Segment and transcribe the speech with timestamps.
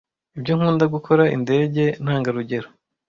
[0.37, 2.67] Ibyo nkunda gukora indege ntangarugero.